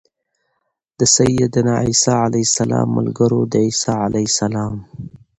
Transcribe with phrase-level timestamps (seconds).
[0.97, 4.73] د سيّدنا عيسی عليه السلام ملګرو د عيسی علیه السلام